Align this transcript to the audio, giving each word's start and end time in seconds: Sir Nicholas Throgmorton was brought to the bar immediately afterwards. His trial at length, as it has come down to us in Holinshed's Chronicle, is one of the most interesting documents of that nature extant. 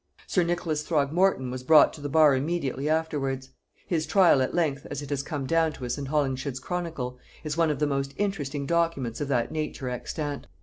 Sir 0.25 0.41
Nicholas 0.41 0.81
Throgmorton 0.81 1.51
was 1.51 1.61
brought 1.61 1.93
to 1.93 2.01
the 2.01 2.09
bar 2.09 2.35
immediately 2.35 2.89
afterwards. 2.89 3.51
His 3.85 4.07
trial 4.07 4.41
at 4.41 4.55
length, 4.55 4.87
as 4.89 5.03
it 5.03 5.11
has 5.11 5.21
come 5.21 5.45
down 5.45 5.73
to 5.73 5.85
us 5.85 5.95
in 5.95 6.07
Holinshed's 6.07 6.59
Chronicle, 6.59 7.19
is 7.43 7.55
one 7.55 7.69
of 7.69 7.77
the 7.77 7.85
most 7.85 8.15
interesting 8.17 8.65
documents 8.65 9.21
of 9.21 9.27
that 9.27 9.51
nature 9.51 9.89
extant. 9.89 10.47